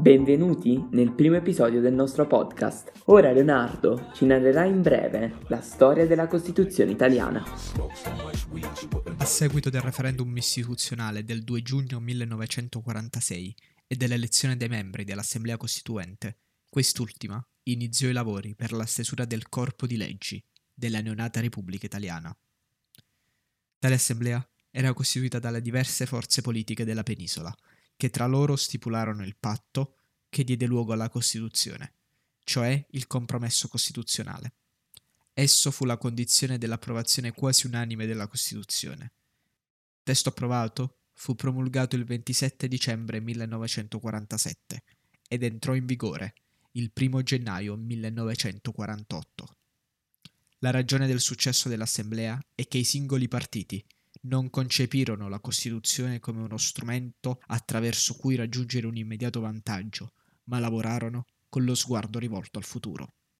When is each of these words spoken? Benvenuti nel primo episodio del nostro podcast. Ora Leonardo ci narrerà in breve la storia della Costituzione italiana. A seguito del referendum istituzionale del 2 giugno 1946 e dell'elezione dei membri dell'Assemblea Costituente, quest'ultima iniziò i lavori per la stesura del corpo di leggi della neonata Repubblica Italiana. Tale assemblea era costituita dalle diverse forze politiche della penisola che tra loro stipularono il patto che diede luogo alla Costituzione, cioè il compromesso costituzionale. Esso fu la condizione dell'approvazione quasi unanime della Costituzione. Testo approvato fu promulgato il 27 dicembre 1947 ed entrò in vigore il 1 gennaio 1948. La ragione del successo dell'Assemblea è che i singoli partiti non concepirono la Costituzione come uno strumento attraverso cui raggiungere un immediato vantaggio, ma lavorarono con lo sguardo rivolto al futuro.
Benvenuti 0.00 0.80
nel 0.92 1.12
primo 1.12 1.34
episodio 1.34 1.80
del 1.80 1.92
nostro 1.92 2.24
podcast. 2.28 2.92
Ora 3.06 3.32
Leonardo 3.32 4.12
ci 4.14 4.26
narrerà 4.26 4.64
in 4.64 4.80
breve 4.80 5.40
la 5.48 5.60
storia 5.60 6.06
della 6.06 6.28
Costituzione 6.28 6.92
italiana. 6.92 7.42
A 9.16 9.24
seguito 9.24 9.70
del 9.70 9.80
referendum 9.80 10.36
istituzionale 10.36 11.24
del 11.24 11.42
2 11.42 11.62
giugno 11.62 11.98
1946 11.98 13.56
e 13.88 13.96
dell'elezione 13.96 14.56
dei 14.56 14.68
membri 14.68 15.02
dell'Assemblea 15.02 15.56
Costituente, 15.56 16.38
quest'ultima 16.70 17.44
iniziò 17.64 18.06
i 18.08 18.12
lavori 18.12 18.54
per 18.54 18.70
la 18.70 18.86
stesura 18.86 19.24
del 19.24 19.48
corpo 19.48 19.88
di 19.88 19.96
leggi 19.96 20.40
della 20.72 21.00
neonata 21.00 21.40
Repubblica 21.40 21.86
Italiana. 21.86 22.34
Tale 23.80 23.94
assemblea 23.94 24.48
era 24.70 24.92
costituita 24.92 25.40
dalle 25.40 25.60
diverse 25.60 26.06
forze 26.06 26.40
politiche 26.40 26.84
della 26.84 27.02
penisola 27.02 27.52
che 27.98 28.10
tra 28.10 28.26
loro 28.26 28.54
stipularono 28.54 29.24
il 29.24 29.36
patto 29.36 29.96
che 30.28 30.44
diede 30.44 30.66
luogo 30.66 30.92
alla 30.92 31.08
Costituzione, 31.08 31.94
cioè 32.44 32.86
il 32.90 33.08
compromesso 33.08 33.66
costituzionale. 33.66 34.54
Esso 35.32 35.72
fu 35.72 35.84
la 35.84 35.98
condizione 35.98 36.58
dell'approvazione 36.58 37.32
quasi 37.32 37.66
unanime 37.66 38.06
della 38.06 38.28
Costituzione. 38.28 39.14
Testo 40.04 40.28
approvato 40.28 41.00
fu 41.12 41.34
promulgato 41.34 41.96
il 41.96 42.04
27 42.04 42.68
dicembre 42.68 43.18
1947 43.18 44.82
ed 45.26 45.42
entrò 45.42 45.74
in 45.74 45.84
vigore 45.84 46.34
il 46.72 46.92
1 46.94 47.22
gennaio 47.22 47.74
1948. 47.74 49.56
La 50.58 50.70
ragione 50.70 51.08
del 51.08 51.20
successo 51.20 51.68
dell'Assemblea 51.68 52.40
è 52.54 52.68
che 52.68 52.78
i 52.78 52.84
singoli 52.84 53.26
partiti 53.26 53.84
non 54.22 54.50
concepirono 54.50 55.28
la 55.28 55.40
Costituzione 55.40 56.18
come 56.20 56.42
uno 56.42 56.56
strumento 56.56 57.40
attraverso 57.46 58.14
cui 58.14 58.34
raggiungere 58.34 58.86
un 58.86 58.96
immediato 58.96 59.40
vantaggio, 59.40 60.12
ma 60.44 60.58
lavorarono 60.58 61.24
con 61.48 61.64
lo 61.64 61.74
sguardo 61.74 62.18
rivolto 62.18 62.58
al 62.58 62.64
futuro. 62.64 63.14